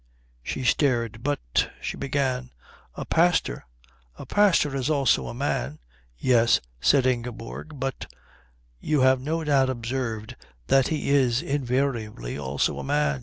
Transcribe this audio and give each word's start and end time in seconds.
She 0.41 0.63
stared. 0.63 1.21
"But," 1.21 1.71
she 1.79 1.95
began, 1.95 2.49
"a 2.95 3.05
pastor" 3.05 3.67
"A 4.17 4.25
pastor 4.25 4.75
is 4.75 4.89
also 4.89 5.27
a 5.27 5.35
man." 5.35 5.77
"Yes," 6.17 6.59
said 6.79 7.05
Ingeborg, 7.05 7.79
"but" 7.79 8.11
"You 8.89 9.01
have 9.01 9.21
no 9.21 9.43
doubt 9.43 9.69
observed 9.69 10.35
that 10.65 10.87
he 10.87 11.11
is, 11.11 11.43
invariably, 11.43 12.35
also 12.35 12.79
a 12.79 12.83
man." 12.83 13.19